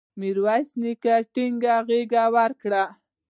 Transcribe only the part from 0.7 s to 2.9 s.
نیکه ټینګه غېږ ورکړه.